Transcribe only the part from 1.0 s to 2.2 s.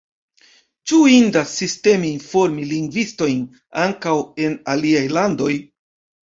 indas sisteme